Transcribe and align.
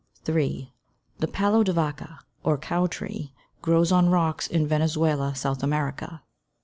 3. 0.25 0.73
The 1.19 1.27
palo 1.27 1.61
de 1.63 1.71
vaca, 1.73 2.21
or 2.43 2.57
"cow 2.57 2.87
tree," 2.87 3.33
grows 3.61 3.91
on 3.91 4.09
rocks 4.09 4.47
in 4.47 4.65
Venezuela, 4.65 5.35
South 5.35 5.61
America. 5.61 6.23